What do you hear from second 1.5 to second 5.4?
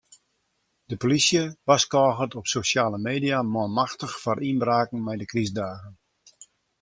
warskôget op sosjale media manmachtich foar ynbraken mei de